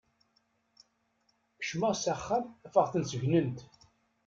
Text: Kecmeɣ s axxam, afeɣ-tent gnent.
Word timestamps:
Kecmeɣ 1.59 1.93
s 1.95 2.05
axxam, 2.13 2.45
afeɣ-tent 2.65 3.17
gnent. 3.21 3.59